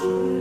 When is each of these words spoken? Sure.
Sure. 0.00 0.39